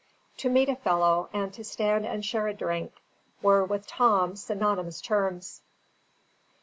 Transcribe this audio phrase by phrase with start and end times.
[0.37, 2.91] To meet a fellow, and to stand and share a drink,
[3.43, 5.61] were with Tom synonymous terms.